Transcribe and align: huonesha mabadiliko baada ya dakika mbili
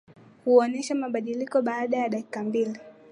huonesha 0.45 0.95
mabadiliko 0.95 1.61
baada 1.61 1.97
ya 1.97 2.09
dakika 2.09 2.43
mbili 2.43 2.79